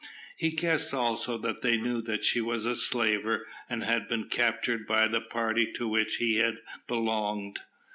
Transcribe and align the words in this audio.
He 0.35 0.49
guessed 0.49 0.95
also 0.95 1.37
that 1.37 1.61
they 1.61 1.77
knew 1.77 2.01
that 2.01 2.23
she 2.23 2.41
was 2.41 2.65
a 2.65 2.75
slaver, 2.75 3.45
and 3.69 3.83
had 3.83 4.07
been 4.07 4.29
captured 4.29 4.87
by 4.87 5.07
the 5.07 5.21
party 5.21 5.71
to 5.73 5.87
which 5.87 6.15
he 6.15 6.37
had 6.37 6.57
belonged. 6.87 7.59